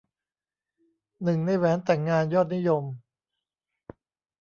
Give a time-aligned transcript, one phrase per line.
[1.23, 2.83] หนึ่งในแหวนแต่งงานยอดนิยม